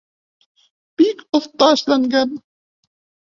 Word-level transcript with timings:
Бик 1.01 1.21
оҫта 1.41 1.67
эшләнгән. 1.75 2.33